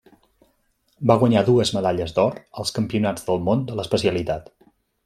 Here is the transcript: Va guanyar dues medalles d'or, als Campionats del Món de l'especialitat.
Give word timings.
Va 1.11 1.17
guanyar 1.25 1.43
dues 1.51 1.73
medalles 1.79 2.17
d'or, 2.17 2.41
als 2.65 2.75
Campionats 2.79 3.31
del 3.31 3.47
Món 3.51 3.67
de 3.71 3.79
l'especialitat. 3.83 4.53